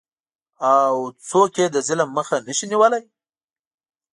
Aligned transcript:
او 0.79 0.93
څوک 1.29 1.51
یې 1.61 1.67
د 1.71 1.77
ظلم 1.87 2.09
مخه 2.17 2.35
نشي 2.47 2.65
نیولی؟ 2.71 3.03